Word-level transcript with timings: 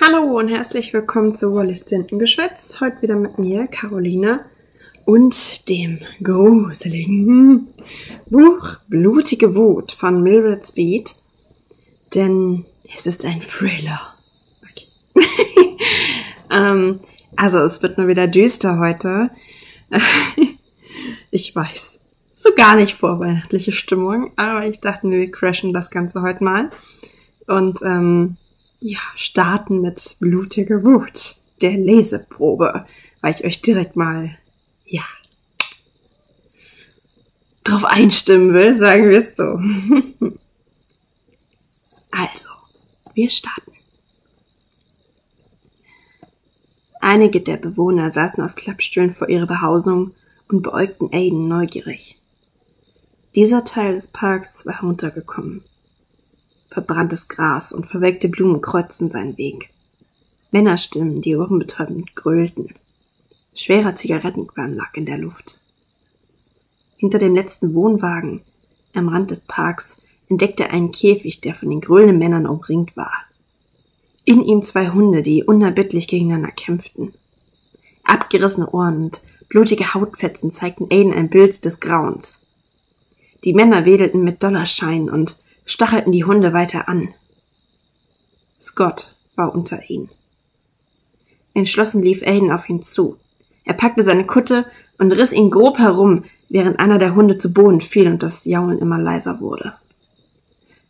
Hallo 0.00 0.38
und 0.38 0.48
herzlich 0.48 0.92
willkommen 0.92 1.32
zu 1.32 1.54
Wallis 1.54 1.84
Tintengeschwätz. 1.84 2.80
Heute 2.80 3.00
wieder 3.00 3.14
mit 3.14 3.38
mir, 3.38 3.68
Caroline, 3.68 4.44
und 5.04 5.68
dem 5.68 6.00
gruseligen 6.20 7.68
Buch 8.28 8.78
Blutige 8.88 9.54
Wut 9.54 9.92
von 9.92 10.20
Mildred 10.22 10.66
Speed. 10.66 11.14
Denn 12.12 12.64
es 12.92 13.06
ist 13.06 13.24
ein 13.24 13.40
Thriller. 13.40 14.00
Okay. 14.64 15.76
ähm, 16.50 16.98
also 17.36 17.58
es 17.60 17.80
wird 17.80 17.96
nur 17.96 18.08
wieder 18.08 18.26
düster 18.26 18.80
heute. 18.80 19.30
ich 21.30 21.54
weiß. 21.54 22.00
So 22.36 22.50
gar 22.52 22.74
nicht 22.74 22.98
vorweihnachtliche 22.98 23.72
Stimmung, 23.72 24.32
aber 24.34 24.66
ich 24.66 24.80
dachte, 24.80 25.08
wir 25.08 25.30
crashen 25.30 25.72
das 25.72 25.90
Ganze 25.90 26.20
heute 26.20 26.42
mal. 26.42 26.70
Und 27.46 27.80
ähm, 27.82 28.36
ja, 28.80 29.00
starten 29.16 29.80
mit 29.80 30.16
blutiger 30.20 30.82
Wut, 30.84 31.36
der 31.62 31.72
Leseprobe, 31.72 32.86
weil 33.20 33.34
ich 33.34 33.44
euch 33.44 33.62
direkt 33.62 33.96
mal, 33.96 34.36
ja, 34.86 35.04
drauf 37.62 37.84
einstimmen 37.84 38.52
will, 38.52 38.74
sagen 38.74 39.08
wir 39.08 39.18
es 39.18 39.36
so. 39.36 39.42
also, 42.10 42.50
wir 43.14 43.30
starten. 43.30 43.72
Einige 47.00 47.40
der 47.40 47.56
Bewohner 47.58 48.10
saßen 48.10 48.42
auf 48.42 48.54
Klappstühlen 48.54 49.14
vor 49.14 49.28
ihrer 49.28 49.46
Behausung 49.46 50.12
und 50.48 50.62
beäugten 50.62 51.12
Aiden 51.12 51.46
neugierig. 51.48 52.18
Dieser 53.34 53.64
Teil 53.64 53.94
des 53.94 54.08
Parks 54.08 54.64
war 54.64 54.80
heruntergekommen 54.80 55.62
verbranntes 56.74 57.28
Gras 57.28 57.72
und 57.72 57.86
verwelkte 57.86 58.28
Blumen 58.28 58.60
kreuzten 58.60 59.08
seinen 59.08 59.38
Weg. 59.38 59.70
Männerstimmen, 60.50 61.22
die 61.22 61.36
ohrenbetäubend 61.36 62.14
grölten. 62.16 62.74
Schwerer 63.54 63.94
Zigarettenqualm 63.94 64.74
lag 64.74 64.92
in 64.94 65.06
der 65.06 65.18
Luft. 65.18 65.60
Hinter 66.96 67.18
dem 67.18 67.34
letzten 67.34 67.74
Wohnwagen 67.74 68.40
am 68.92 69.08
Rand 69.08 69.30
des 69.30 69.40
Parks 69.40 69.98
entdeckte 70.28 70.64
er 70.64 70.72
einen 70.72 70.90
Käfig, 70.90 71.40
der 71.40 71.54
von 71.54 71.70
den 71.70 71.80
grölenden 71.80 72.18
Männern 72.18 72.46
umringt 72.46 72.96
war. 72.96 73.12
In 74.24 74.42
ihm 74.42 74.62
zwei 74.62 74.88
Hunde, 74.88 75.22
die 75.22 75.44
unerbittlich 75.44 76.08
gegeneinander 76.08 76.50
kämpften. 76.50 77.12
Abgerissene 78.02 78.68
Ohren 78.70 79.04
und 79.04 79.22
blutige 79.48 79.94
Hautfetzen 79.94 80.50
zeigten 80.50 80.88
Aiden 80.90 81.14
ein 81.14 81.30
Bild 81.30 81.64
des 81.64 81.78
Grauens. 81.78 82.40
Die 83.44 83.52
Männer 83.52 83.84
wedelten 83.84 84.24
mit 84.24 84.42
Dollarscheinen 84.42 85.10
und 85.10 85.36
stachelten 85.64 86.12
die 86.12 86.24
Hunde 86.24 86.52
weiter 86.52 86.88
an. 86.88 87.08
Scott 88.60 89.14
war 89.36 89.54
unter 89.54 89.90
ihnen. 89.90 90.10
Entschlossen 91.54 92.02
lief 92.02 92.22
Aiden 92.22 92.50
auf 92.50 92.68
ihn 92.68 92.82
zu. 92.82 93.16
Er 93.64 93.74
packte 93.74 94.02
seine 94.02 94.26
Kutte 94.26 94.66
und 94.98 95.12
riss 95.12 95.32
ihn 95.32 95.50
grob 95.50 95.78
herum, 95.78 96.24
während 96.48 96.78
einer 96.78 96.98
der 96.98 97.14
Hunde 97.14 97.36
zu 97.36 97.52
Boden 97.52 97.80
fiel 97.80 98.08
und 98.08 98.22
das 98.22 98.44
Jaulen 98.44 98.78
immer 98.78 98.98
leiser 98.98 99.40
wurde. 99.40 99.72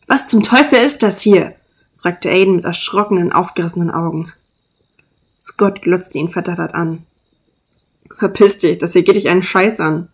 Was 0.07 0.27
zum 0.27 0.43
Teufel 0.43 0.79
ist 0.79 1.03
das 1.03 1.21
hier? 1.21 1.55
fragte 1.97 2.29
Aiden 2.29 2.57
mit 2.57 2.65
erschrockenen, 2.65 3.31
aufgerissenen 3.31 3.89
Augen. 3.89 4.31
Scott 5.41 5.81
glotzte 5.81 6.19
ihn 6.19 6.29
verdattert 6.29 6.75
an. 6.75 7.03
Verpiss 8.15 8.59
dich, 8.59 8.77
das 8.77 8.93
hier 8.93 9.03
geht 9.03 9.15
dich 9.15 9.29
einen 9.29 9.43
Scheiß 9.43 9.79
an. 9.79 10.09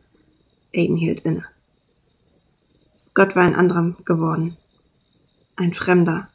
Aiden 0.74 0.96
hielt 0.96 1.22
inne. 1.22 1.46
Scott 3.02 3.36
war 3.36 3.44
ein 3.44 3.56
anderer 3.56 3.96
geworden. 4.06 4.56
Ein 5.56 5.74
Fremder. 5.74 6.28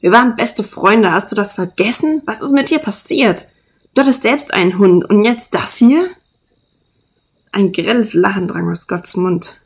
Wir 0.00 0.10
waren 0.10 0.34
beste 0.34 0.64
Freunde, 0.64 1.12
hast 1.12 1.30
du 1.30 1.36
das 1.36 1.54
vergessen? 1.54 2.20
Was 2.26 2.40
ist 2.40 2.50
mit 2.50 2.68
dir 2.68 2.80
passiert? 2.80 3.46
Du 3.94 4.02
hattest 4.02 4.24
selbst 4.24 4.52
einen 4.52 4.76
Hund 4.76 5.04
und 5.04 5.24
jetzt 5.24 5.54
das 5.54 5.76
hier? 5.76 6.10
Ein 7.52 7.72
grelles 7.72 8.12
Lachen 8.12 8.48
drang 8.48 8.70
aus 8.70 8.82
Scotts 8.82 9.16
Mund. 9.16 9.60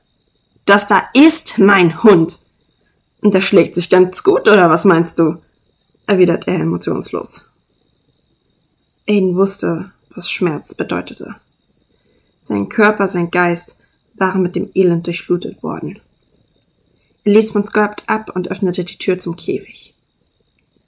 Das 0.66 0.86
da 0.86 1.02
ist 1.14 1.58
mein 1.58 2.02
Hund. 2.02 2.40
Und 3.22 3.32
der 3.32 3.40
schlägt 3.40 3.74
sich 3.74 3.88
ganz 3.88 4.22
gut, 4.22 4.48
oder 4.48 4.68
was 4.68 4.84
meinst 4.84 5.18
du? 5.18 5.36
erwidert 6.06 6.46
er 6.46 6.56
emotionslos. 6.56 7.46
Aiden 9.08 9.34
wusste, 9.34 9.92
was 10.14 10.30
Schmerz 10.30 10.74
bedeutete. 10.74 11.36
Sein 12.42 12.68
Körper, 12.68 13.08
sein 13.08 13.30
Geist 13.30 13.79
waren 14.20 14.42
mit 14.42 14.54
dem 14.54 14.70
Elend 14.74 15.06
durchflutet 15.06 15.62
worden. 15.64 15.98
Er 17.24 17.32
ließ 17.32 17.50
von 17.50 17.64
Scott 17.66 18.04
ab 18.06 18.30
und 18.34 18.50
öffnete 18.50 18.84
die 18.84 18.98
Tür 18.98 19.18
zum 19.18 19.34
Käfig. 19.34 19.94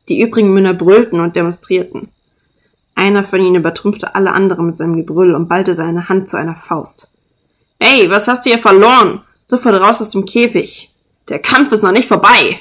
Die 0.09 0.21
übrigen 0.21 0.53
Männer 0.53 0.75
brüllten 0.75 1.21
und 1.21 1.35
demonstrierten. 1.35 2.09
Einer 2.95 3.25
von 3.25 3.41
ihnen 3.41 3.57
übertrümpfte 3.57 4.15
alle 4.15 4.33
anderen 4.33 4.67
mit 4.67 4.77
seinem 4.77 4.97
Gebrüll 4.97 5.35
und 5.35 5.49
ballte 5.49 5.75
seine 5.75 6.09
Hand 6.09 6.29
zu 6.29 6.37
einer 6.37 6.55
Faust. 6.55 7.11
Hey, 7.81 8.09
was 8.11 8.29
hast 8.29 8.45
du 8.45 8.51
hier 8.51 8.59
verloren? 8.59 9.23
Sofort 9.47 9.81
raus 9.81 10.01
aus 10.01 10.11
dem 10.11 10.25
Käfig. 10.25 10.91
Der 11.29 11.39
Kampf 11.39 11.73
ist 11.73 11.83
noch 11.83 11.93
nicht 11.93 12.09
vorbei. 12.09 12.61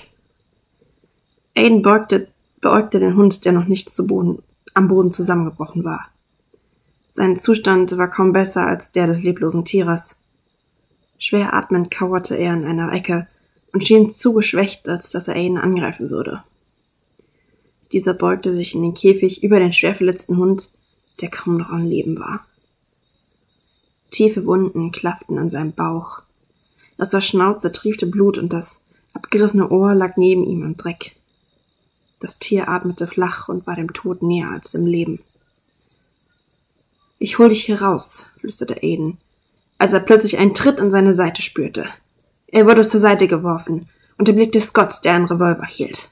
Aiden 1.55 1.81
beugte, 1.81 2.27
beäugte 2.61 2.99
den 2.99 3.15
Hund, 3.15 3.43
der 3.43 3.51
noch 3.51 3.65
nicht 3.65 3.89
zu 3.89 4.07
Boden, 4.07 4.41
am 4.73 4.87
Boden 4.87 5.11
zusammengebrochen 5.11 5.83
war. 5.83 6.07
Sein 7.11 7.37
Zustand 7.37 7.97
war 7.97 8.07
kaum 8.07 8.31
besser 8.31 8.65
als 8.65 8.91
der 8.91 9.07
des 9.07 9.21
leblosen 9.21 9.65
Tieres. 9.65 10.15
Schwer 11.23 11.53
atmend 11.53 11.91
kauerte 11.91 12.35
er 12.35 12.51
in 12.55 12.65
einer 12.65 12.91
Ecke 12.91 13.27
und 13.73 13.85
schien 13.87 14.09
zu 14.09 14.33
geschwächt, 14.33 14.89
als 14.89 15.11
dass 15.11 15.27
er 15.27 15.35
Aiden 15.35 15.59
angreifen 15.59 16.09
würde. 16.09 16.43
Dieser 17.91 18.15
beugte 18.15 18.51
sich 18.51 18.73
in 18.73 18.81
den 18.81 18.95
Käfig 18.95 19.43
über 19.43 19.59
den 19.59 19.71
schwer 19.71 19.93
verletzten 19.93 20.37
Hund, 20.37 20.71
der 21.21 21.29
kaum 21.29 21.57
noch 21.57 21.69
am 21.69 21.85
Leben 21.85 22.19
war. 22.19 22.43
Tiefe 24.09 24.47
Wunden 24.47 24.91
klafften 24.91 25.37
an 25.37 25.51
seinem 25.51 25.73
Bauch. 25.73 26.23
Aus 26.97 27.09
der 27.09 27.21
Schnauze 27.21 27.71
triefte 27.71 28.07
Blut 28.07 28.39
und 28.39 28.51
das 28.51 28.81
abgerissene 29.13 29.69
Ohr 29.69 29.93
lag 29.93 30.17
neben 30.17 30.43
ihm 30.43 30.63
im 30.63 30.75
Dreck. 30.75 31.15
Das 32.19 32.39
Tier 32.39 32.67
atmete 32.67 33.05
flach 33.05 33.47
und 33.47 33.67
war 33.67 33.75
dem 33.75 33.93
Tod 33.93 34.23
näher 34.23 34.49
als 34.49 34.71
dem 34.71 34.87
Leben. 34.87 35.19
Ich 37.19 37.37
hol 37.37 37.49
dich 37.49 37.65
hier 37.65 37.79
raus, 37.79 38.25
flüsterte 38.39 38.81
Aiden 38.81 39.19
als 39.81 39.93
er 39.93 39.99
plötzlich 39.99 40.37
einen 40.37 40.53
Tritt 40.53 40.79
an 40.79 40.91
seine 40.91 41.15
Seite 41.15 41.41
spürte. 41.41 41.87
Er 42.45 42.67
wurde 42.67 42.87
zur 42.87 42.99
Seite 42.99 43.27
geworfen 43.27 43.89
und 44.19 44.29
erblickte 44.29 44.61
Scott, 44.61 45.03
der 45.03 45.15
einen 45.15 45.25
Revolver 45.25 45.65
hielt. 45.65 46.11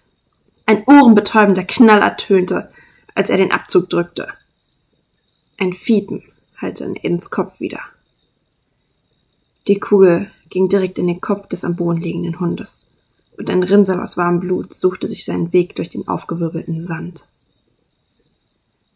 Ein 0.66 0.84
ohrenbetäubender 0.88 1.64
Knall 1.66 2.02
ertönte, 2.02 2.72
als 3.14 3.30
er 3.30 3.38
den 3.38 3.52
Abzug 3.52 3.88
drückte. 3.88 4.28
Ein 5.60 5.74
Fiepen 5.74 6.24
hallte 6.58 6.84
in 6.84 6.96
Edens 6.96 7.30
Kopf 7.30 7.60
wieder. 7.60 7.80
Die 9.68 9.80
Kugel 9.80 10.32
ging 10.50 10.68
direkt 10.68 10.98
in 10.98 11.06
den 11.06 11.22
Kopf 11.22 11.48
des 11.48 11.64
am 11.64 11.76
Boden 11.76 12.02
liegenden 12.02 12.40
Hundes, 12.40 12.88
und 13.38 13.52
ein 13.52 13.62
Rinnsal 13.62 14.02
aus 14.02 14.18
warmem 14.18 14.40
Blut 14.40 14.74
suchte 14.74 15.08
sich 15.08 15.26
seinen 15.26 15.54
Weg 15.54 15.76
durch 15.76 15.92
den 15.92 16.08
aufgewirbelten 16.08 16.84
Sand. 16.84 17.28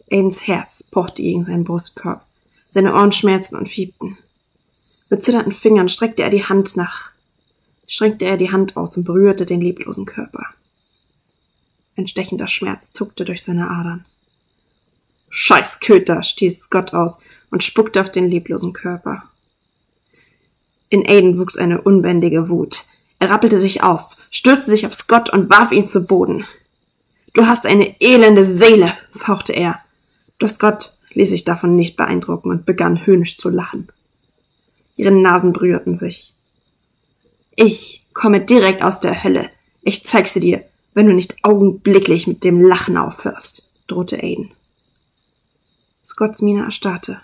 Aidens 0.09 0.47
Herz 0.47 0.81
pochte 0.81 1.21
gegen 1.21 1.43
seinen 1.43 1.63
Brustkorb, 1.63 2.25
seine 2.63 2.95
Ohren 2.95 3.11
schmerzten 3.11 3.59
und 3.59 3.69
fiebten. 3.69 4.17
Mit 5.09 5.23
zitternden 5.23 5.53
Fingern 5.53 5.89
streckte 5.89 6.23
er 6.23 6.29
die 6.29 6.45
Hand 6.45 6.75
nach, 6.77 7.11
streckte 7.87 8.25
er 8.25 8.37
die 8.37 8.51
Hand 8.51 8.77
aus 8.77 8.97
und 8.97 9.03
berührte 9.03 9.45
den 9.45 9.61
leblosen 9.61 10.05
Körper. 10.05 10.45
Ein 11.95 12.07
stechender 12.07 12.47
Schmerz 12.47 12.91
zuckte 12.91 13.25
durch 13.25 13.43
seine 13.43 13.69
Adern. 13.69 14.03
Scheiß 15.29 15.79
Köter, 15.79 16.23
stieß 16.23 16.63
Scott 16.63 16.93
aus 16.93 17.19
und 17.51 17.63
spuckte 17.63 18.01
auf 18.01 18.11
den 18.11 18.27
leblosen 18.29 18.73
Körper. 18.73 19.23
In 20.89 21.07
Aiden 21.07 21.39
wuchs 21.39 21.57
eine 21.57 21.81
unbändige 21.81 22.49
Wut. 22.49 22.83
Er 23.19 23.29
rappelte 23.29 23.59
sich 23.59 23.83
auf, 23.83 24.15
stürzte 24.31 24.71
sich 24.71 24.85
auf 24.85 24.93
Scott 24.93 25.31
und 25.31 25.49
warf 25.49 25.71
ihn 25.71 25.87
zu 25.87 26.05
Boden. 26.05 26.45
Du 27.33 27.47
hast 27.47 27.65
eine 27.65 27.99
elende 27.99 28.45
Seele, 28.45 28.93
fauchte 29.15 29.53
er. 29.53 29.79
Doch 30.39 30.49
Scott 30.49 30.95
ließ 31.13 31.29
sich 31.29 31.43
davon 31.43 31.75
nicht 31.75 31.95
beeindrucken 31.95 32.51
und 32.51 32.65
begann 32.65 33.05
höhnisch 33.05 33.37
zu 33.37 33.49
lachen. 33.49 33.87
Ihre 34.95 35.11
Nasen 35.11 35.53
berührten 35.53 35.95
sich. 35.95 36.33
Ich 37.55 38.03
komme 38.13 38.41
direkt 38.41 38.81
aus 38.81 38.99
der 38.99 39.23
Hölle. 39.23 39.49
Ich 39.81 40.05
zeig 40.05 40.27
sie 40.27 40.39
dir, 40.39 40.63
wenn 40.93 41.07
du 41.07 41.13
nicht 41.13 41.43
augenblicklich 41.43 42.27
mit 42.27 42.43
dem 42.43 42.61
Lachen 42.61 42.97
aufhörst, 42.97 43.73
drohte 43.87 44.21
Aiden. 44.21 44.51
Scotts 46.05 46.41
Miene 46.41 46.63
erstarrte. 46.63 47.21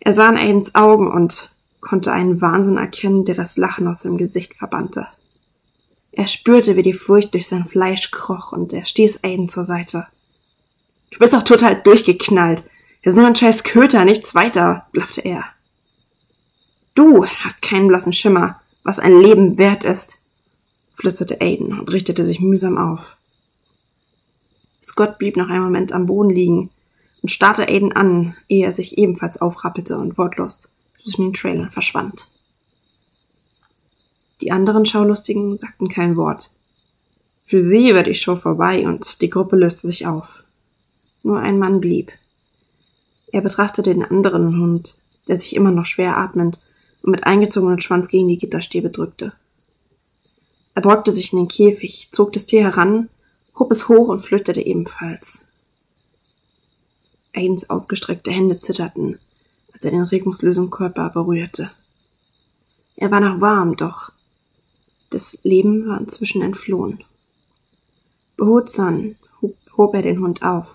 Er 0.00 0.12
sah 0.12 0.28
in 0.28 0.36
Aidens 0.36 0.74
Augen 0.74 1.10
und 1.10 1.52
konnte 1.80 2.12
einen 2.12 2.40
Wahnsinn 2.40 2.76
erkennen, 2.76 3.24
der 3.24 3.34
das 3.34 3.56
Lachen 3.56 3.86
aus 3.86 4.02
seinem 4.02 4.18
Gesicht 4.18 4.54
verbannte. 4.54 5.06
Er 6.12 6.26
spürte, 6.26 6.76
wie 6.76 6.82
die 6.82 6.92
Furcht 6.92 7.34
durch 7.34 7.48
sein 7.48 7.66
Fleisch 7.66 8.10
kroch 8.10 8.52
und 8.52 8.72
er 8.72 8.84
stieß 8.84 9.24
Aiden 9.24 9.48
zur 9.48 9.64
Seite. 9.64 10.06
Du 11.10 11.18
bist 11.18 11.32
doch 11.32 11.42
total 11.42 11.80
durchgeknallt. 11.82 12.64
Er 13.02 13.10
ist 13.10 13.16
nur 13.16 13.26
ein 13.26 13.36
scheiß 13.36 13.64
Köter, 13.64 14.04
nichts 14.04 14.34
weiter, 14.34 14.86
blaffte 14.92 15.22
er. 15.22 15.44
Du 16.94 17.24
hast 17.26 17.62
keinen 17.62 17.88
blassen 17.88 18.12
Schimmer, 18.12 18.60
was 18.84 18.98
ein 18.98 19.18
Leben 19.18 19.56
wert 19.56 19.84
ist, 19.84 20.18
flüsterte 20.94 21.40
Aiden 21.40 21.78
und 21.78 21.90
richtete 21.90 22.26
sich 22.26 22.40
mühsam 22.40 22.76
auf. 22.76 23.16
Scott 24.82 25.18
blieb 25.18 25.36
noch 25.36 25.48
einen 25.48 25.64
Moment 25.64 25.92
am 25.92 26.06
Boden 26.06 26.30
liegen 26.30 26.70
und 27.22 27.30
starrte 27.30 27.66
Aiden 27.66 27.92
an, 27.92 28.34
ehe 28.48 28.66
er 28.66 28.72
sich 28.72 28.98
ebenfalls 28.98 29.40
aufrappelte 29.40 29.96
und 29.96 30.18
wortlos 30.18 30.68
zwischen 30.94 31.22
den 31.22 31.34
Trailern 31.34 31.70
verschwand. 31.70 32.28
Die 34.42 34.50
anderen 34.50 34.84
Schaulustigen 34.84 35.56
sagten 35.56 35.88
kein 35.88 36.16
Wort. 36.16 36.50
Für 37.46 37.62
sie 37.62 37.94
war 37.94 38.02
die 38.02 38.14
Show 38.14 38.36
vorbei 38.36 38.86
und 38.86 39.22
die 39.22 39.30
Gruppe 39.30 39.56
löste 39.56 39.86
sich 39.86 40.06
auf. 40.06 40.42
Nur 41.22 41.38
ein 41.38 41.58
Mann 41.58 41.80
blieb. 41.80 42.12
Er 43.30 43.40
betrachtete 43.40 43.94
den 43.94 44.04
anderen 44.04 44.60
Hund, 44.60 44.96
der 45.28 45.36
sich 45.36 45.54
immer 45.56 45.70
noch 45.70 45.86
schwer 45.86 46.18
atmend 46.18 46.58
und 47.02 47.10
mit 47.10 47.24
eingezogenem 47.24 47.80
Schwanz 47.80 48.08
gegen 48.08 48.28
die 48.28 48.38
Gitterstäbe 48.38 48.90
drückte. 48.90 49.32
Er 50.74 50.82
beugte 50.82 51.12
sich 51.12 51.32
in 51.32 51.40
den 51.40 51.48
Käfig, 51.48 52.08
zog 52.12 52.32
das 52.32 52.46
Tier 52.46 52.62
heran, 52.62 53.08
hob 53.58 53.70
es 53.70 53.88
hoch 53.88 54.08
und 54.08 54.24
flüchtete 54.24 54.60
ebenfalls. 54.60 55.46
Aidens 57.34 57.68
ausgestreckte 57.68 58.30
Hände 58.30 58.58
zitterten, 58.58 59.18
als 59.72 59.84
er 59.84 59.90
den 59.90 60.02
regungslosen 60.02 60.70
Körper 60.70 61.10
berührte. 61.10 61.70
Er 62.96 63.10
war 63.10 63.20
noch 63.20 63.40
warm, 63.40 63.76
doch 63.76 64.12
das 65.10 65.38
Leben 65.42 65.88
war 65.88 66.00
inzwischen 66.00 66.42
entflohen. 66.42 66.98
Behutsam 68.36 69.14
hob, 69.40 69.54
hob 69.76 69.94
er 69.94 70.02
den 70.02 70.20
Hund 70.20 70.42
auf. 70.42 70.66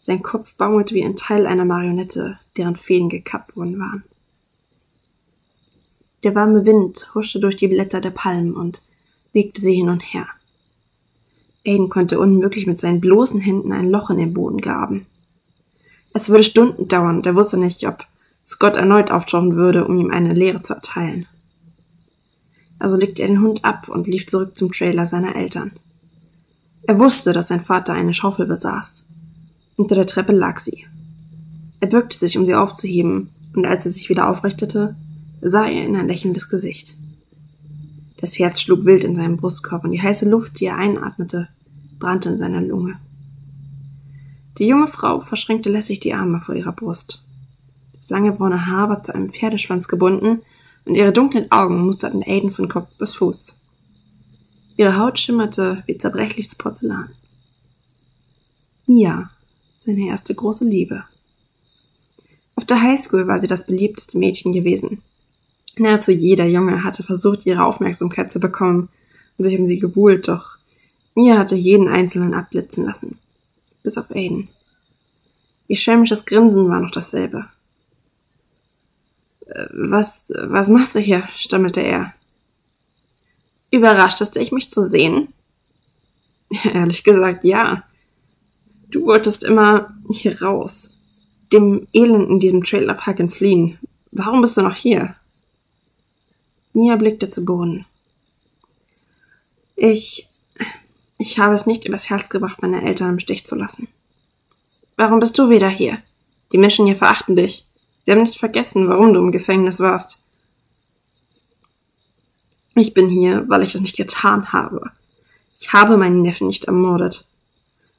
Sein 0.00 0.22
Kopf 0.22 0.54
baumelte 0.54 0.94
wie 0.94 1.04
ein 1.04 1.16
Teil 1.16 1.46
einer 1.46 1.64
Marionette, 1.64 2.38
deren 2.56 2.76
Fäden 2.76 3.08
gekappt 3.08 3.56
worden 3.56 3.78
waren. 3.78 4.04
Der 6.26 6.34
warme 6.34 6.66
Wind 6.66 7.14
huschte 7.14 7.38
durch 7.38 7.54
die 7.54 7.68
Blätter 7.68 8.00
der 8.00 8.10
Palmen 8.10 8.56
und 8.56 8.82
wiegte 9.32 9.60
sie 9.60 9.76
hin 9.76 9.88
und 9.88 10.00
her. 10.00 10.26
Aiden 11.64 11.88
konnte 11.88 12.18
unmöglich 12.18 12.66
mit 12.66 12.80
seinen 12.80 13.00
bloßen 13.00 13.38
Händen 13.38 13.72
ein 13.72 13.88
Loch 13.88 14.10
in 14.10 14.16
den 14.16 14.34
Boden 14.34 14.60
graben. 14.60 15.06
Es 16.14 16.28
würde 16.28 16.42
Stunden 16.42 16.88
dauern, 16.88 17.18
und 17.18 17.26
er 17.26 17.36
wusste 17.36 17.58
nicht, 17.58 17.86
ob 17.86 18.04
Scott 18.44 18.76
erneut 18.76 19.12
auftauchen 19.12 19.54
würde, 19.54 19.86
um 19.86 20.00
ihm 20.00 20.10
eine 20.10 20.34
Lehre 20.34 20.60
zu 20.60 20.74
erteilen. 20.74 21.26
Also 22.80 22.96
legte 22.96 23.22
er 23.22 23.28
den 23.28 23.40
Hund 23.40 23.64
ab 23.64 23.88
und 23.88 24.08
lief 24.08 24.26
zurück 24.26 24.56
zum 24.56 24.72
Trailer 24.72 25.06
seiner 25.06 25.36
Eltern. 25.36 25.70
Er 26.88 26.98
wusste, 26.98 27.34
dass 27.34 27.46
sein 27.46 27.64
Vater 27.64 27.92
eine 27.92 28.14
Schaufel 28.14 28.46
besaß. 28.46 29.04
Unter 29.76 29.94
der 29.94 30.06
Treppe 30.06 30.32
lag 30.32 30.58
sie. 30.58 30.86
Er 31.78 31.86
bückte 31.86 32.18
sich, 32.18 32.36
um 32.36 32.46
sie 32.46 32.56
aufzuheben, 32.56 33.30
und 33.54 33.64
als 33.64 33.86
er 33.86 33.92
sich 33.92 34.08
wieder 34.08 34.28
aufrichtete, 34.28 34.96
sah 35.50 35.66
er 35.66 35.84
in 35.84 35.96
ein 35.96 36.08
lächelndes 36.08 36.48
Gesicht. 36.48 36.96
Das 38.18 38.38
Herz 38.38 38.60
schlug 38.60 38.84
wild 38.84 39.04
in 39.04 39.16
seinem 39.16 39.36
Brustkorb 39.36 39.84
und 39.84 39.92
die 39.92 40.02
heiße 40.02 40.28
Luft, 40.28 40.60
die 40.60 40.66
er 40.66 40.76
einatmete, 40.76 41.48
brannte 41.98 42.30
in 42.30 42.38
seiner 42.38 42.60
Lunge. 42.60 42.98
Die 44.58 44.66
junge 44.66 44.88
Frau 44.88 45.20
verschränkte 45.20 45.70
lässig 45.70 46.00
die 46.00 46.14
Arme 46.14 46.40
vor 46.40 46.54
ihrer 46.54 46.72
Brust. 46.72 47.22
Das 47.96 48.10
lange 48.10 48.32
braune 48.32 48.66
Haar 48.66 48.88
war 48.88 49.02
zu 49.02 49.14
einem 49.14 49.32
Pferdeschwanz 49.32 49.88
gebunden 49.88 50.40
und 50.84 50.94
ihre 50.94 51.12
dunklen 51.12 51.50
Augen 51.50 51.84
musterten 51.84 52.22
Aiden 52.24 52.50
von 52.50 52.68
Kopf 52.68 52.96
bis 52.98 53.14
Fuß. 53.14 53.56
Ihre 54.78 54.98
Haut 54.98 55.18
schimmerte 55.18 55.82
wie 55.86 55.98
zerbrechliches 55.98 56.54
Porzellan. 56.54 57.10
Mia, 58.86 59.30
seine 59.76 60.06
erste 60.06 60.34
große 60.34 60.64
Liebe. 60.64 61.04
Auf 62.54 62.64
der 62.64 62.80
Highschool 62.80 63.26
war 63.26 63.40
sie 63.40 63.48
das 63.48 63.66
beliebteste 63.66 64.18
Mädchen 64.18 64.52
gewesen. 64.52 65.02
Nahezu 65.78 66.12
jeder 66.12 66.46
Junge 66.46 66.84
hatte 66.84 67.02
versucht, 67.02 67.44
ihre 67.44 67.64
Aufmerksamkeit 67.64 68.32
zu 68.32 68.40
bekommen 68.40 68.88
und 69.36 69.44
sich 69.44 69.58
um 69.58 69.66
sie 69.66 69.78
gebuhlt, 69.78 70.28
doch 70.28 70.56
Mia 71.14 71.38
hatte 71.38 71.54
jeden 71.54 71.88
einzelnen 71.88 72.34
abblitzen 72.34 72.84
lassen. 72.84 73.18
Bis 73.82 73.96
auf 73.96 74.10
Aiden. 74.10 74.48
Ihr 75.68 75.76
schelmisches 75.76 76.24
Grinsen 76.24 76.68
war 76.68 76.80
noch 76.80 76.90
dasselbe. 76.90 77.46
Äh, 79.46 79.66
was, 79.72 80.26
was 80.28 80.68
machst 80.68 80.94
du 80.94 81.00
hier? 81.00 81.28
stammelte 81.36 81.80
er. 81.80 82.12
Überraschtest 83.70 84.36
ich 84.36 84.52
mich 84.52 84.70
zu 84.70 84.82
sehen? 84.82 85.28
Ehrlich 86.64 87.02
gesagt, 87.02 87.44
ja. 87.44 87.82
Du 88.90 89.06
wolltest 89.06 89.44
immer 89.44 89.94
hier 90.10 90.40
raus. 90.42 91.00
Dem 91.52 91.86
Elend 91.92 92.28
in 92.28 92.40
diesem 92.40 92.64
Trailerpark 92.64 93.20
entfliehen. 93.20 93.78
Warum 94.12 94.40
bist 94.40 94.56
du 94.56 94.62
noch 94.62 94.76
hier? 94.76 95.16
Mia 96.76 96.96
blickte 96.96 97.30
zu 97.30 97.42
Boden. 97.46 97.86
Ich. 99.76 100.28
Ich 101.18 101.38
habe 101.38 101.54
es 101.54 101.64
nicht 101.64 101.86
übers 101.86 102.10
Herz 102.10 102.28
gebracht, 102.28 102.60
meine 102.60 102.82
Eltern 102.82 103.14
im 103.14 103.18
Stich 103.18 103.46
zu 103.46 103.54
lassen. 103.54 103.88
Warum 104.96 105.18
bist 105.18 105.38
du 105.38 105.48
wieder 105.48 105.70
hier? 105.70 105.96
Die 106.52 106.58
Menschen 106.58 106.84
hier 106.84 106.96
verachten 106.96 107.34
dich. 107.34 107.64
Sie 108.04 108.12
haben 108.12 108.22
nicht 108.22 108.38
vergessen, 108.38 108.90
warum 108.90 109.14
du 109.14 109.20
im 109.20 109.32
Gefängnis 109.32 109.80
warst. 109.80 110.22
Ich 112.74 112.92
bin 112.92 113.08
hier, 113.08 113.48
weil 113.48 113.62
ich 113.62 113.74
es 113.74 113.80
nicht 113.80 113.96
getan 113.96 114.52
habe. 114.52 114.90
Ich 115.58 115.72
habe 115.72 115.96
meinen 115.96 116.20
Neffen 116.20 116.46
nicht 116.46 116.66
ermordet. 116.66 117.26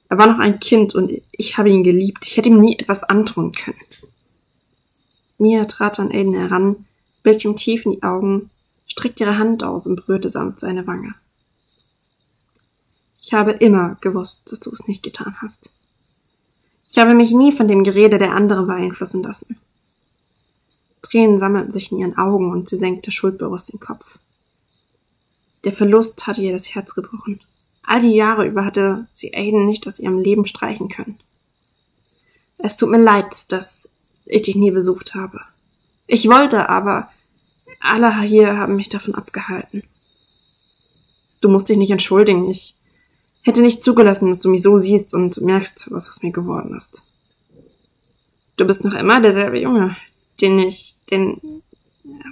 Er 0.07 0.19
war 0.19 0.27
noch 0.27 0.37
ein 0.37 0.59
Kind 0.59 0.93
und 0.93 1.11
ich 1.31 1.57
habe 1.57 1.71
ihn 1.71 1.83
geliebt. 1.83 2.23
Ich 2.27 2.37
hätte 2.37 2.49
ihm 2.49 2.61
nie 2.61 2.77
etwas 2.77 3.03
antun 3.03 3.53
können. 3.53 3.79
Mia 5.39 5.65
trat 5.65 5.99
an 5.99 6.11
Aiden 6.11 6.35
heran, 6.35 6.85
blickte 7.23 7.47
ihm 7.47 7.55
tief 7.55 7.83
in 7.83 7.93
die 7.93 8.03
Augen, 8.03 8.51
streckte 8.97 9.25
ihre 9.25 9.37
Hand 9.37 9.63
aus 9.63 9.85
und 9.85 9.95
berührte 9.95 10.29
sanft 10.29 10.59
seine 10.59 10.87
Wange. 10.87 11.13
Ich 13.21 13.33
habe 13.33 13.51
immer 13.51 13.95
gewusst, 14.01 14.51
dass 14.51 14.59
du 14.59 14.71
es 14.71 14.87
nicht 14.87 15.03
getan 15.03 15.35
hast. 15.41 15.69
Ich 16.83 16.97
habe 16.97 17.13
mich 17.13 17.31
nie 17.31 17.51
von 17.51 17.67
dem 17.67 17.83
Gerede 17.83 18.17
der 18.17 18.33
anderen 18.33 18.67
beeinflussen 18.67 19.21
lassen. 19.21 19.57
Tränen 21.01 21.37
sammelten 21.37 21.73
sich 21.73 21.91
in 21.91 21.99
ihren 21.99 22.17
Augen 22.17 22.51
und 22.51 22.69
sie 22.69 22.77
senkte 22.77 23.11
schuldbewusst 23.11 23.71
den 23.71 23.79
Kopf. 23.79 24.05
Der 25.63 25.73
Verlust 25.73 26.25
hatte 26.25 26.41
ihr 26.41 26.53
das 26.53 26.73
Herz 26.73 26.95
gebrochen. 26.95 27.41
All 27.83 28.01
die 28.01 28.15
Jahre 28.15 28.47
über 28.47 28.65
hatte 28.65 29.07
sie 29.13 29.33
Aiden 29.33 29.65
nicht 29.65 29.85
aus 29.87 29.99
ihrem 29.99 30.19
Leben 30.19 30.47
streichen 30.47 30.89
können. 30.89 31.17
Es 32.57 32.77
tut 32.77 32.89
mir 32.89 33.01
leid, 33.01 33.51
dass 33.51 33.89
ich 34.25 34.43
dich 34.43 34.55
nie 34.55 34.71
besucht 34.71 35.15
habe. 35.15 35.39
Ich 36.07 36.27
wollte, 36.29 36.69
aber 36.69 37.07
alle 37.81 38.21
hier 38.21 38.57
haben 38.57 38.75
mich 38.75 38.89
davon 38.89 39.15
abgehalten. 39.15 39.83
Du 41.41 41.49
musst 41.49 41.69
dich 41.69 41.77
nicht 41.77 41.91
entschuldigen. 41.91 42.49
Ich 42.49 42.75
hätte 43.43 43.61
nicht 43.61 43.83
zugelassen, 43.83 44.29
dass 44.29 44.39
du 44.39 44.49
mich 44.49 44.63
so 44.63 44.77
siehst 44.77 45.13
und 45.13 45.39
merkst, 45.41 45.91
was 45.91 46.09
aus 46.09 46.21
mir 46.23 46.31
geworden 46.31 46.75
ist. 46.75 47.01
Du 48.57 48.65
bist 48.65 48.83
noch 48.83 48.93
immer 48.93 49.21
derselbe 49.21 49.59
Junge, 49.59 49.95
den 50.41 50.59
ich, 50.59 50.95
den, 51.11 51.39
ja, 52.03 52.25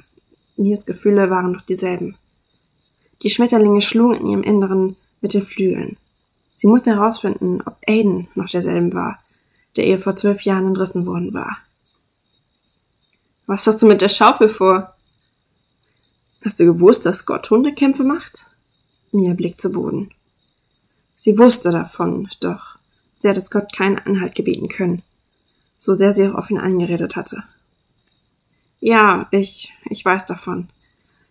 Mias 0.58 0.86
Gefühle 0.86 1.30
waren 1.30 1.52
noch 1.52 1.66
dieselben. 1.66 2.16
Die 3.22 3.30
Schmetterlinge 3.30 3.82
schlugen 3.82 4.16
in 4.16 4.28
ihrem 4.28 4.44
Inneren 4.44 4.96
mit 5.22 5.34
den 5.34 5.46
Flügeln. 5.46 5.98
Sie 6.52 6.68
musste 6.68 6.96
herausfinden, 6.96 7.62
ob 7.66 7.78
Aiden 7.88 8.28
noch 8.36 8.50
derselben 8.50 8.94
war, 8.94 9.20
der 9.76 9.86
ihr 9.86 10.00
vor 10.00 10.16
zwölf 10.16 10.42
Jahren 10.42 10.68
entrissen 10.68 11.06
worden 11.06 11.34
war. 11.34 11.58
Was 13.46 13.68
hast 13.68 13.82
du 13.82 13.86
mit 13.86 14.02
der 14.02 14.10
Schaufel 14.10 14.50
vor? 14.50 14.95
Hast 16.46 16.60
du 16.60 16.66
gewusst, 16.66 17.08
dass 17.08 17.26
Gott 17.26 17.50
Hundekämpfe 17.50 18.04
macht? 18.04 18.52
Mia 19.12 19.34
blickt 19.34 19.60
zu 19.60 19.72
Boden. 19.72 20.12
Sie 21.16 21.40
wusste 21.40 21.72
davon, 21.72 22.30
doch 22.40 22.78
sie 23.18 23.30
hatte 23.30 23.42
Scott 23.42 23.76
keinen 23.76 23.98
Anhalt 23.98 24.36
gebeten 24.36 24.70
können, 24.70 25.02
so 25.80 25.96
sehr 25.96 26.14
sie 26.14 26.28
auch 26.28 26.36
auf 26.36 26.52
ihn 26.52 26.60
eingeredet 26.60 27.16
hatte. 27.16 27.44
Ja, 28.80 29.28
ich, 29.32 29.74
ich 29.90 30.06
weiß 30.06 30.28
davon. 30.28 30.70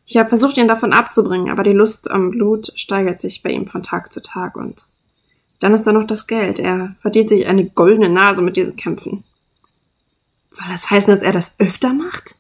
Ich 0.05 0.17
habe 0.17 0.29
versucht, 0.29 0.57
ihn 0.57 0.67
davon 0.67 0.93
abzubringen, 0.93 1.49
aber 1.49 1.63
die 1.63 1.73
Lust 1.73 2.11
am 2.11 2.33
Blut 2.33 2.73
steigert 2.75 3.21
sich 3.21 3.41
bei 3.41 3.51
ihm 3.51 3.69
von 3.69 3.85
Tag 3.85 4.13
zu 4.13 4.21
Tag 4.21 4.57
und 4.57 4.85
dann 5.61 5.75
ist 5.75 5.87
da 5.87 5.93
noch 5.93 6.09
das 6.09 6.27
Geld. 6.27 6.59
Er 6.59 6.97
verdient 7.03 7.29
sich 7.29 7.47
eine 7.47 7.71
goldene 7.71 8.09
Nase 8.09 8.43
mit 8.43 8.57
diesen 8.57 8.75
Kämpfen. 8.75 9.23
Soll 10.51 10.67
das 10.73 10.91
heißen, 10.91 11.15
dass 11.15 11.23
er 11.23 11.33
das 11.33 11.55
öfter 11.59 11.95
macht? 11.95 12.35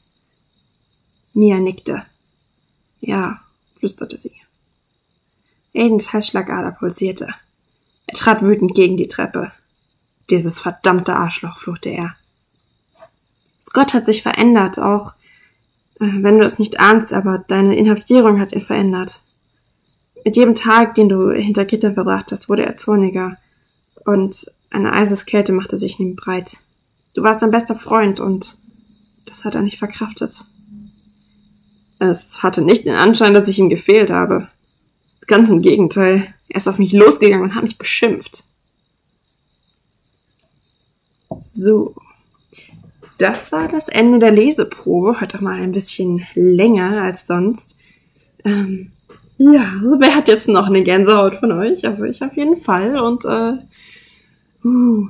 Mia 1.34 1.60
nickte. 1.60 2.04
Ja, 3.06 3.40
flüsterte 3.78 4.16
sie. 4.16 4.32
Aidens 5.74 6.12
Herzschlagader 6.12 6.72
pulsierte. 6.72 7.28
Er 8.06 8.14
trat 8.14 8.42
wütend 8.42 8.74
gegen 8.74 8.96
die 8.96 9.08
Treppe. 9.08 9.52
Dieses 10.30 10.58
verdammte 10.58 11.14
Arschloch, 11.14 11.58
fluchte 11.58 11.90
er. 11.90 12.14
Scott 13.60 13.92
hat 13.92 14.06
sich 14.06 14.22
verändert, 14.22 14.78
auch 14.78 15.12
äh, 16.00 16.22
wenn 16.22 16.38
du 16.38 16.46
es 16.46 16.58
nicht 16.58 16.80
ahnst, 16.80 17.12
aber 17.12 17.44
deine 17.46 17.76
Inhaftierung 17.76 18.40
hat 18.40 18.52
ihn 18.52 18.64
verändert. 18.64 19.20
Mit 20.24 20.36
jedem 20.36 20.54
Tag, 20.54 20.94
den 20.94 21.10
du 21.10 21.30
hinter 21.30 21.66
Gittern 21.66 21.92
verbracht 21.92 22.32
hast, 22.32 22.48
wurde 22.48 22.64
er 22.64 22.76
zorniger. 22.76 23.36
Und 24.06 24.50
eine 24.70 24.94
Eiseskälte 24.94 25.52
machte 25.52 25.78
sich 25.78 26.00
in 26.00 26.08
ihm 26.08 26.16
breit. 26.16 26.60
Du 27.14 27.22
warst 27.22 27.40
sein 27.40 27.50
bester 27.50 27.76
Freund 27.76 28.18
und 28.18 28.56
das 29.26 29.44
hat 29.44 29.54
er 29.54 29.62
nicht 29.62 29.78
verkraftet. 29.78 30.44
Es 31.98 32.42
hatte 32.42 32.62
nicht 32.62 32.86
den 32.86 32.94
Anschein, 32.94 33.34
dass 33.34 33.48
ich 33.48 33.58
ihm 33.58 33.68
gefehlt 33.68 34.10
habe. 34.10 34.48
Ganz 35.26 35.50
im 35.50 35.62
Gegenteil. 35.62 36.34
Er 36.48 36.56
ist 36.56 36.68
auf 36.68 36.78
mich 36.78 36.92
losgegangen 36.92 37.44
und 37.44 37.54
hat 37.54 37.62
mich 37.62 37.78
beschimpft. 37.78 38.44
So. 41.42 41.94
Das 43.18 43.52
war 43.52 43.68
das 43.68 43.88
Ende 43.88 44.18
der 44.18 44.32
Leseprobe. 44.32 45.20
Heute 45.20 45.42
mal 45.42 45.60
ein 45.60 45.72
bisschen 45.72 46.26
länger 46.34 47.02
als 47.02 47.26
sonst. 47.26 47.78
Ähm, 48.44 48.90
ja, 49.38 49.72
also 49.82 49.96
wer 49.98 50.14
hat 50.14 50.28
jetzt 50.28 50.48
noch 50.48 50.66
eine 50.66 50.82
Gänsehaut 50.82 51.34
von 51.34 51.52
euch? 51.52 51.86
Also 51.86 52.04
ich 52.04 52.22
auf 52.22 52.36
jeden 52.36 52.58
Fall. 52.58 53.00
Und 53.00 53.24
äh, 53.24 53.58
uh, 54.64 55.08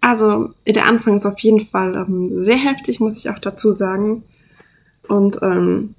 also 0.00 0.50
der 0.66 0.86
Anfang 0.86 1.14
ist 1.14 1.26
auf 1.26 1.38
jeden 1.40 1.66
Fall 1.66 1.94
ähm, 1.94 2.30
sehr 2.40 2.58
heftig, 2.58 3.00
muss 3.00 3.16
ich 3.18 3.30
auch 3.30 3.38
dazu 3.38 3.72
sagen. 3.72 4.22
Und 5.08 5.38
ähm, 5.42 5.94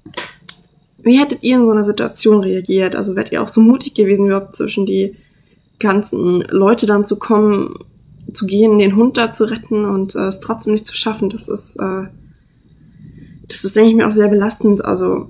wie 0.98 1.18
hättet 1.18 1.42
ihr 1.42 1.56
in 1.56 1.64
so 1.64 1.70
einer 1.70 1.84
Situation 1.84 2.42
reagiert? 2.42 2.96
Also 2.96 3.16
wärt 3.16 3.32
ihr 3.32 3.42
auch 3.42 3.48
so 3.48 3.60
mutig 3.60 3.94
gewesen, 3.94 4.26
überhaupt 4.26 4.56
zwischen 4.56 4.86
die 4.86 5.16
ganzen 5.78 6.42
Leute 6.50 6.86
dann 6.86 7.04
zu 7.04 7.18
kommen, 7.18 7.74
zu 8.32 8.46
gehen, 8.46 8.78
den 8.78 8.96
Hund 8.96 9.16
da 9.16 9.30
zu 9.30 9.44
retten 9.44 9.84
und 9.84 10.14
äh, 10.14 10.26
es 10.26 10.40
trotzdem 10.40 10.72
nicht 10.72 10.86
zu 10.86 10.96
schaffen? 10.96 11.30
Das 11.30 11.48
ist, 11.48 11.76
äh, 11.76 12.04
das 13.48 13.64
ist, 13.64 13.76
denke 13.76 13.90
ich 13.90 13.96
mir, 13.96 14.06
auch 14.06 14.12
sehr 14.12 14.28
belastend. 14.28 14.84
Also 14.84 15.28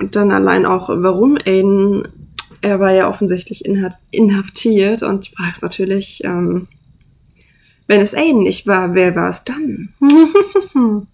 und 0.00 0.16
dann 0.16 0.32
allein 0.32 0.64
auch, 0.64 0.88
warum 0.88 1.36
Aiden, 1.36 2.08
er 2.62 2.80
war 2.80 2.92
ja 2.92 3.08
offensichtlich 3.08 3.64
inhaftiert 4.10 5.02
und 5.02 5.26
ich 5.26 5.34
frage 5.36 5.52
es 5.54 5.62
natürlich, 5.62 6.24
ähm, 6.24 6.68
wenn 7.86 8.00
es 8.00 8.14
Aiden 8.14 8.42
nicht 8.42 8.66
war, 8.66 8.94
wer 8.94 9.14
war 9.14 9.28
es 9.28 9.44
dann? 9.44 9.90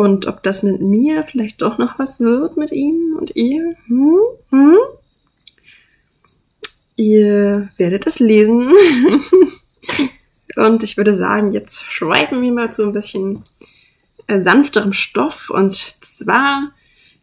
und 0.00 0.26
ob 0.26 0.42
das 0.42 0.62
mit 0.62 0.80
mir 0.80 1.24
vielleicht 1.24 1.60
doch 1.60 1.76
noch 1.76 1.98
was 1.98 2.20
wird 2.20 2.56
mit 2.56 2.72
ihm 2.72 3.18
und 3.18 3.36
ihr? 3.36 3.76
Hm? 3.86 4.18
Hm? 4.48 4.76
Ihr 6.96 7.68
werdet 7.76 8.06
es 8.06 8.18
lesen. 8.18 8.72
und 10.56 10.82
ich 10.82 10.96
würde 10.96 11.14
sagen, 11.14 11.52
jetzt 11.52 11.84
schweifen 11.84 12.40
wir 12.40 12.50
mal 12.50 12.72
zu 12.72 12.84
ein 12.84 12.94
bisschen 12.94 13.44
äh, 14.26 14.42
sanfterem 14.42 14.94
Stoff. 14.94 15.50
Und 15.50 15.74
zwar 15.74 16.62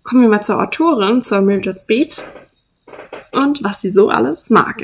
kommen 0.03 0.22
wir 0.22 0.29
mal 0.29 0.43
zur 0.43 0.62
Autorin, 0.62 1.24
zur 1.24 1.41
Mildred 1.41 1.81
Speed 1.81 2.24
und 3.31 3.63
was 3.63 3.81
sie 3.81 3.89
so 3.89 4.10
alles 4.10 4.51
mag. 4.51 4.84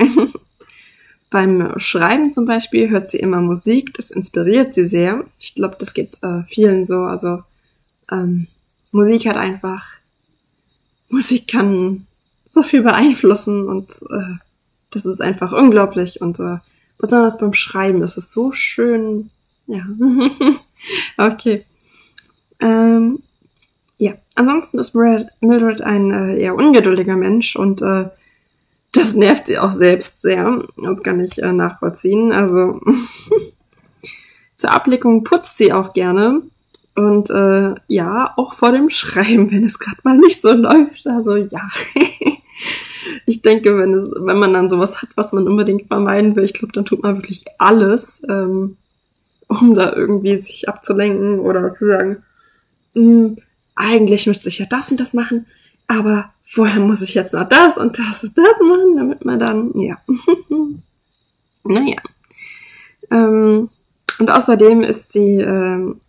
Beim 1.30 1.78
Schreiben 1.78 2.32
zum 2.32 2.46
Beispiel 2.46 2.90
hört 2.90 3.12
sie 3.12 3.20
immer 3.20 3.40
Musik, 3.40 3.94
das 3.94 4.10
inspiriert 4.10 4.74
sie 4.74 4.86
sehr. 4.86 5.26
Ich 5.38 5.54
glaube, 5.54 5.76
das 5.78 5.94
geht 5.94 6.18
äh, 6.24 6.42
vielen 6.48 6.88
so. 6.88 7.04
Also 7.04 7.44
ähm, 8.12 8.48
Musik 8.92 9.28
hat 9.28 9.38
einfach, 9.38 9.84
Musik 11.10 11.48
kann 11.48 12.08
so 12.50 12.62
viel 12.62 12.84
beeinflussen 12.84 13.68
und 13.68 13.88
äh, 14.12 14.36
das 14.92 15.06
ist 15.06 15.22
einfach 15.22 15.52
unglaublich. 15.52 16.22
Und 16.22 16.40
äh, 16.40 16.58
besonders 16.98 17.38
beim 17.40 17.54
Schreiben 17.54 18.04
ist 18.04 18.18
es 18.18 18.32
so 18.32 18.52
schön. 18.52 19.32
Ja. 19.68 19.84
okay. 21.18 21.64
Ähm, 22.60 23.20
ja, 23.98 24.14
ansonsten 24.36 24.80
ist 24.80 24.96
Mildred 24.96 25.82
ein 25.82 26.12
äh, 26.12 26.38
eher 26.38 26.56
ungeduldiger 26.56 27.16
Mensch 27.16 27.56
und 27.56 27.82
äh, 27.82 28.10
das 28.92 29.16
nervt 29.16 29.48
sie 29.48 29.58
auch 29.58 29.72
selbst 29.72 30.22
sehr. 30.22 30.64
Das 30.78 31.04
kann 31.04 31.20
ich 31.20 31.42
äh, 31.42 31.52
nachvollziehen. 31.52 32.32
Also 32.32 32.80
zur 34.56 34.72
Ableckung 34.72 35.24
putzt 35.24 35.58
sie 35.58 35.74
auch 35.74 35.94
gerne. 35.94 36.44
Und 36.96 37.30
äh, 37.32 37.74
ja, 37.88 38.34
auch 38.38 38.54
vor 38.54 38.72
dem 38.72 38.90
Schreiben, 38.90 39.52
wenn 39.52 39.64
es 39.64 39.80
gerade 39.80 39.98
mal 40.04 40.18
nicht 40.18 40.42
so 40.42 40.52
läuft. 40.52 41.08
Also 41.08 41.36
ja. 41.36 41.70
ich 43.26 43.42
denke, 43.42 43.78
wenn 43.78 43.94
es, 43.94 44.12
wenn 44.16 44.38
man 44.38 44.54
dann 44.54 44.70
sowas 44.70 45.02
hat, 45.02 45.10
was 45.16 45.34
man 45.34 45.48
unbedingt 45.48 45.88
vermeiden 45.88 46.36
will, 46.36 46.44
ich 46.44 46.54
glaube, 46.54 46.74
dann 46.74 46.86
tut 46.86 47.02
man 47.02 47.18
wirklich 47.18 47.46
alles, 47.58 48.22
ähm, 48.30 48.78
um 49.48 49.74
da 49.74 49.94
irgendwie 49.94 50.38
sich 50.38 50.70
abzulenken 50.70 51.40
oder 51.40 51.70
zu 51.70 51.88
sagen, 51.88 52.24
mh, 52.94 53.04
hm, 53.04 53.36
eigentlich 53.76 54.28
müsste 54.28 54.50
ich 54.50 54.60
ja 54.60 54.68
das 54.70 54.92
und 54.92 55.00
das 55.00 55.16
machen, 55.16 55.48
aber 55.88 56.32
vorher 56.44 56.80
muss 56.80 57.02
ich 57.02 57.16
jetzt 57.16 57.34
noch 57.34 57.50
das 57.50 57.78
und 57.78 57.98
das 57.98 58.24
und 58.24 58.38
das 58.38 58.60
machen, 58.60 58.96
damit 58.96 59.26
man 59.26 59.40
dann, 59.40 59.72
ja. 59.80 59.98
naja. 61.64 61.98
Ähm, 63.10 63.70
und 64.20 64.30
außerdem 64.30 64.84
ist 64.84 65.12
sie 65.12 65.40
ähm, 65.40 66.00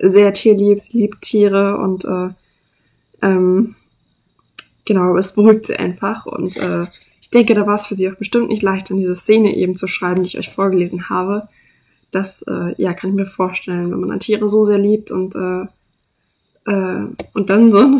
sehr 0.00 0.32
tierlieb, 0.32 0.80
sie 0.80 0.98
liebt 0.98 1.22
Tiere 1.22 1.76
und 1.78 2.04
äh, 2.04 2.28
ähm, 3.22 3.74
genau, 4.84 5.16
es 5.16 5.32
beruhigt 5.32 5.66
sie 5.66 5.76
einfach 5.76 6.26
und 6.26 6.56
äh, 6.56 6.86
ich 7.20 7.30
denke, 7.30 7.54
da 7.54 7.66
war 7.66 7.74
es 7.74 7.86
für 7.86 7.94
sie 7.94 8.10
auch 8.10 8.16
bestimmt 8.16 8.48
nicht 8.48 8.62
leicht, 8.62 8.90
in 8.90 8.98
diese 8.98 9.14
Szene 9.14 9.54
eben 9.56 9.76
zu 9.76 9.86
schreiben, 9.86 10.22
die 10.22 10.28
ich 10.28 10.38
euch 10.38 10.50
vorgelesen 10.50 11.08
habe. 11.08 11.48
Das, 12.10 12.42
äh, 12.42 12.74
ja, 12.76 12.92
kann 12.92 13.10
ich 13.10 13.16
mir 13.16 13.26
vorstellen, 13.26 13.90
wenn 13.90 14.00
man 14.00 14.10
an 14.10 14.20
Tiere 14.20 14.48
so 14.48 14.64
sehr 14.64 14.78
liebt 14.78 15.10
und 15.10 15.34
äh, 15.34 15.64
äh, 16.66 17.06
und 17.34 17.50
dann 17.50 17.72
so 17.72 17.78
eine, 17.78 17.96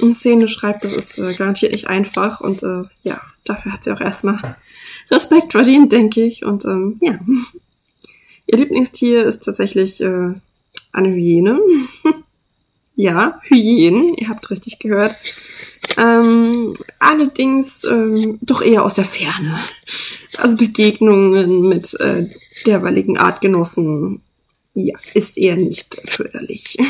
eine 0.00 0.14
Szene 0.14 0.48
schreibt, 0.48 0.84
das 0.84 0.96
ist 0.96 1.18
äh, 1.18 1.34
garantiert 1.34 1.72
nicht 1.72 1.88
einfach. 1.88 2.40
Und 2.40 2.62
äh, 2.62 2.82
ja, 3.02 3.20
dafür 3.44 3.72
hat 3.72 3.84
sie 3.84 3.92
auch 3.92 4.00
erstmal 4.00 4.56
Respekt 5.10 5.52
verdient, 5.52 5.92
denke 5.92 6.22
ich. 6.22 6.44
Und 6.44 6.64
ähm, 6.64 6.98
ja. 7.00 7.18
Ihr 8.46 8.58
Lieblingstier 8.58 9.24
ist 9.24 9.44
tatsächlich 9.44 10.02
äh, 10.02 10.34
eine 10.94 11.08
Hyäne. 11.08 11.60
ja, 12.96 13.40
Hyänen, 13.48 14.14
ihr 14.14 14.28
habt 14.28 14.50
richtig 14.50 14.78
gehört. 14.78 15.16
Ähm, 15.96 16.74
allerdings 16.98 17.84
ähm, 17.84 18.38
doch 18.40 18.62
eher 18.62 18.84
aus 18.84 18.94
der 18.94 19.04
Ferne. 19.04 19.60
Also 20.38 20.56
Begegnungen 20.56 21.68
mit 21.68 21.94
äh, 22.00 22.28
derweiligen 22.66 23.18
Artgenossen, 23.18 24.22
ja, 24.74 24.98
ist 25.12 25.38
eher 25.38 25.56
nicht 25.56 26.00
förderlich. 26.04 26.78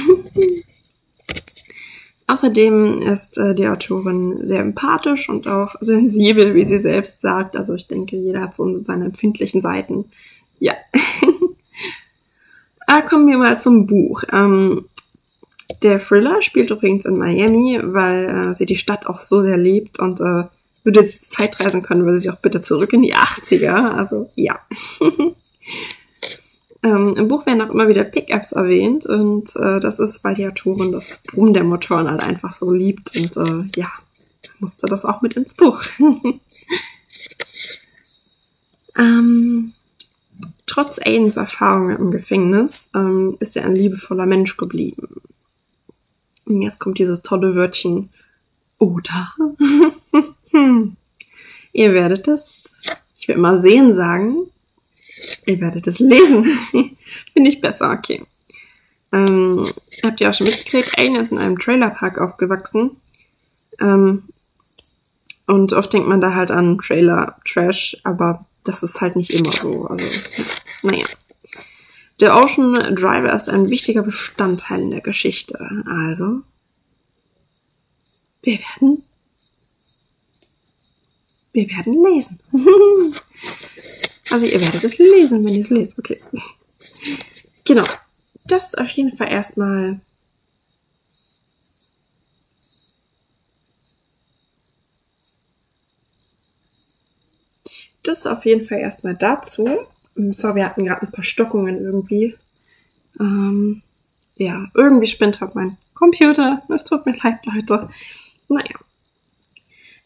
Außerdem 2.26 3.02
ist 3.02 3.36
äh, 3.36 3.54
die 3.54 3.68
Autorin 3.68 4.46
sehr 4.46 4.60
empathisch 4.60 5.28
und 5.28 5.46
auch 5.46 5.74
sensibel, 5.80 6.54
wie 6.54 6.66
sie 6.66 6.78
selbst 6.78 7.20
sagt. 7.20 7.54
Also 7.54 7.74
ich 7.74 7.86
denke, 7.86 8.16
jeder 8.16 8.40
hat 8.40 8.56
so 8.56 8.82
seine 8.82 9.04
empfindlichen 9.06 9.60
Seiten. 9.60 10.06
Ja. 10.58 10.72
Ah, 12.86 13.02
kommen 13.02 13.26
wir 13.28 13.38
mal 13.38 13.60
zum 13.60 13.86
Buch. 13.86 14.22
Ähm, 14.32 14.86
der 15.82 16.00
Thriller 16.00 16.42
spielt 16.42 16.70
übrigens 16.70 17.04
in 17.04 17.16
Miami, 17.16 17.80
weil 17.82 18.50
äh, 18.50 18.54
sie 18.54 18.66
die 18.66 18.76
Stadt 18.76 19.06
auch 19.06 19.18
so 19.18 19.40
sehr 19.40 19.56
liebt 19.56 19.98
und 19.98 20.20
äh, 20.20 20.44
würde 20.84 21.00
jetzt 21.00 21.30
Zeitreisen 21.30 21.82
können, 21.82 22.04
würde 22.04 22.20
sie 22.20 22.30
auch 22.30 22.40
bitte 22.40 22.60
zurück 22.62 22.92
in 22.92 23.02
die 23.02 23.14
80er. 23.14 23.92
Also 23.92 24.28
ja. 24.36 24.58
Ähm, 26.84 27.16
Im 27.16 27.28
Buch 27.28 27.46
werden 27.46 27.62
auch 27.62 27.70
immer 27.70 27.88
wieder 27.88 28.04
Pickups 28.04 28.52
erwähnt 28.52 29.06
und 29.06 29.56
äh, 29.56 29.80
das 29.80 29.98
ist, 29.98 30.22
weil 30.22 30.34
die 30.34 30.46
Autorin 30.46 30.92
das 30.92 31.18
Brummen 31.26 31.54
der 31.54 31.64
Motoren 31.64 32.10
halt 32.10 32.20
einfach 32.20 32.52
so 32.52 32.70
liebt 32.70 33.16
und 33.16 33.34
äh, 33.38 33.64
ja, 33.80 33.90
musste 34.58 34.86
das 34.86 35.06
auch 35.06 35.22
mit 35.22 35.34
ins 35.34 35.54
Buch. 35.54 35.82
ähm, 38.98 39.72
trotz 40.66 40.98
Aidens 40.98 41.36
Erfahrungen 41.36 41.96
im 41.96 42.10
Gefängnis 42.10 42.90
ähm, 42.94 43.36
ist 43.40 43.56
er 43.56 43.64
ein 43.64 43.74
liebevoller 43.74 44.26
Mensch 44.26 44.56
geblieben. 44.56 45.20
Und 46.46 46.62
jetzt 46.62 46.78
kommt 46.78 46.98
dieses 46.98 47.22
tolle 47.22 47.54
Wörtchen 47.54 48.10
oder. 48.78 49.32
Ihr 51.72 51.92
werdet 51.92 52.28
es, 52.28 52.62
ich 53.18 53.26
will 53.28 53.36
immer 53.36 53.58
sehen 53.58 53.92
sagen, 53.92 54.46
Ihr 55.46 55.60
werdet 55.60 55.86
es 55.86 55.98
lesen. 55.98 56.44
Finde 57.32 57.50
ich 57.50 57.60
besser, 57.60 57.90
okay. 57.90 58.22
Ähm, 59.12 59.66
habt 60.02 60.20
ihr 60.20 60.28
auch 60.28 60.34
schon 60.34 60.46
mitgekriegt, 60.46 60.98
Aiden 60.98 61.16
ist 61.16 61.32
in 61.32 61.38
einem 61.38 61.58
Trailerpark 61.58 62.18
aufgewachsen. 62.18 62.90
Ähm, 63.80 64.24
und 65.46 65.72
oft 65.72 65.92
denkt 65.92 66.08
man 66.08 66.20
da 66.20 66.34
halt 66.34 66.50
an 66.50 66.78
Trailer-Trash, 66.78 67.98
aber 68.02 68.46
das 68.64 68.82
ist 68.82 69.00
halt 69.00 69.16
nicht 69.16 69.30
immer 69.30 69.52
so. 69.52 69.86
Also, 69.86 70.06
naja. 70.82 71.06
Der 72.20 72.36
Ocean 72.36 72.94
Driver 72.94 73.32
ist 73.32 73.48
ein 73.48 73.70
wichtiger 73.70 74.02
Bestandteil 74.02 74.80
in 74.80 74.90
der 74.90 75.00
Geschichte. 75.00 75.58
Also, 75.86 76.42
wir 78.42 78.58
werden, 78.58 79.02
wir 81.52 81.68
werden 81.68 82.04
lesen. 82.04 82.40
Also 84.30 84.46
ihr 84.46 84.60
werdet 84.60 84.82
es 84.82 84.96
lesen, 84.98 85.44
wenn 85.44 85.54
ihr 85.54 85.60
es 85.60 85.70
lest. 85.70 85.98
Okay. 85.98 86.18
Genau. 87.64 87.84
Das 88.46 88.68
ist 88.68 88.78
auf 88.78 88.88
jeden 88.88 89.16
Fall 89.16 89.30
erstmal 89.30 90.00
Das 98.04 98.18
ist 98.18 98.26
auf 98.26 98.44
jeden 98.44 98.68
Fall 98.68 98.78
erstmal 98.78 99.14
dazu. 99.14 99.68
So, 100.14 100.54
wir 100.54 100.64
hatten 100.64 100.84
gerade 100.84 101.02
ein 101.02 101.10
paar 101.10 101.24
Stockungen 101.24 101.80
irgendwie. 101.80 102.36
Ähm, 103.18 103.82
ja, 104.36 104.66
irgendwie 104.74 105.06
spinnt 105.06 105.40
halt 105.40 105.54
mein 105.54 105.76
Computer. 105.94 106.62
Es 106.72 106.84
tut 106.84 107.04
mir 107.06 107.16
leid, 107.22 107.38
Leute. 107.46 107.88
Naja. 108.48 108.76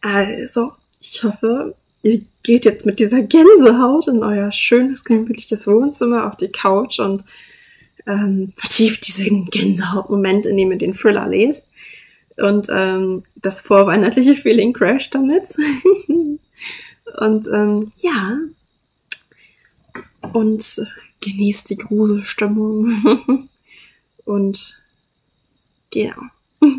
Also, 0.00 0.73
ich 1.00 1.23
hoffe, 1.25 1.75
ihr 2.02 2.23
geht 2.45 2.64
jetzt 2.64 2.87
mit 2.87 2.99
dieser 3.00 3.23
Gänsehaut 3.23 4.09
in 4.09 4.23
euer 4.23 4.52
schönes, 4.52 5.05
gemütliches 5.05 5.67
Wohnzimmer 5.67 6.26
auf 6.26 6.37
die 6.37 6.52
Couch 6.52 7.00
und 7.00 7.25
ähm, 8.07 8.52
vertieft 8.57 9.07
diesen 9.07 9.47
Gänsehautmoment, 9.47 10.47
in 10.47 10.57
dem 10.57 10.71
ihr 10.71 10.78
den 10.78 10.95
Thriller 10.95 11.26
lest. 11.26 11.67
Und 12.37 12.69
ähm, 12.71 13.25
das 13.37 13.61
vorweihnachtliche 13.61 14.37
Feeling 14.37 14.73
crasht 14.73 15.14
damit. 15.14 15.57
und 17.17 17.47
ähm, 17.49 17.91
ja. 18.00 18.38
Und 20.33 20.87
genießt 21.21 21.71
die 21.71 21.77
Gruselstimmung. 21.77 23.49
und 24.25 24.83
genau. 25.91 26.23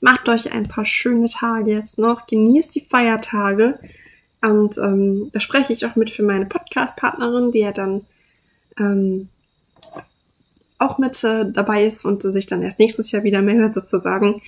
Macht 0.00 0.28
euch 0.28 0.52
ein 0.52 0.68
paar 0.68 0.86
schöne 0.86 1.28
Tage 1.28 1.72
jetzt 1.72 1.98
noch. 1.98 2.26
Genießt 2.26 2.74
die 2.74 2.80
Feiertage. 2.80 3.78
Und 4.42 4.78
ähm, 4.78 5.30
da 5.32 5.40
spreche 5.40 5.72
ich 5.72 5.84
auch 5.84 5.96
mit 5.96 6.10
für 6.10 6.22
meine 6.22 6.46
Podcast-Partnerin, 6.46 7.52
die 7.52 7.58
ja 7.58 7.72
dann 7.72 8.06
ähm, 8.78 9.28
auch 10.78 10.96
mit 10.96 11.22
äh, 11.24 11.50
dabei 11.50 11.84
ist 11.84 12.06
und 12.06 12.22
sich 12.22 12.46
dann 12.46 12.62
erst 12.62 12.78
nächstes 12.78 13.12
Jahr 13.12 13.22
wieder 13.22 13.42
meldet, 13.42 13.74
sozusagen. 13.74 14.40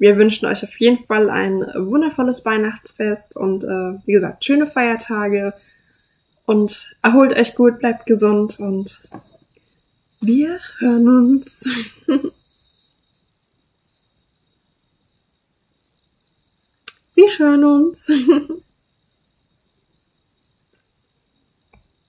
Wir 0.00 0.16
wünschen 0.16 0.46
euch 0.46 0.64
auf 0.64 0.80
jeden 0.80 1.04
Fall 1.04 1.28
ein 1.28 1.60
wundervolles 1.74 2.46
Weihnachtsfest 2.46 3.36
und 3.36 3.64
äh, 3.64 3.98
wie 4.06 4.12
gesagt, 4.12 4.42
schöne 4.42 4.66
Feiertage 4.66 5.52
und 6.46 6.96
erholt 7.02 7.34
euch 7.34 7.54
gut, 7.54 7.80
bleibt 7.80 8.06
gesund 8.06 8.58
und 8.60 9.02
wir 10.22 10.58
hören 10.78 11.06
uns. 11.06 11.64
wir 17.14 17.38
hören 17.38 17.64
uns. 17.64 18.10